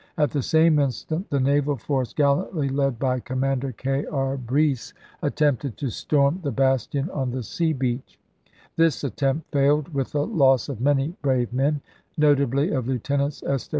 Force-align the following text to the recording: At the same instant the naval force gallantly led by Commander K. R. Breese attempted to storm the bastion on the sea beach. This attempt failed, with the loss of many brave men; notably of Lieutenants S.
At 0.17 0.31
the 0.31 0.41
same 0.41 0.79
instant 0.79 1.29
the 1.29 1.39
naval 1.39 1.75
force 1.77 2.11
gallantly 2.11 2.69
led 2.69 2.97
by 2.97 3.19
Commander 3.19 3.71
K. 3.71 4.03
R. 4.07 4.35
Breese 4.35 4.95
attempted 5.21 5.77
to 5.77 5.91
storm 5.91 6.39
the 6.41 6.51
bastion 6.51 7.07
on 7.11 7.29
the 7.29 7.43
sea 7.43 7.71
beach. 7.71 8.19
This 8.77 9.03
attempt 9.03 9.51
failed, 9.51 9.93
with 9.93 10.13
the 10.13 10.25
loss 10.25 10.69
of 10.69 10.81
many 10.81 11.15
brave 11.21 11.53
men; 11.53 11.81
notably 12.17 12.71
of 12.71 12.87
Lieutenants 12.87 13.43
S. 13.43 13.69